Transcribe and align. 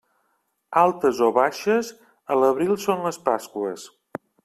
Altes 0.83 1.19
o 1.27 1.29
baixes, 1.37 1.93
a 2.37 2.41
l'abril 2.41 2.75
són 2.87 3.07
les 3.09 3.25
Pasqües. 3.31 3.89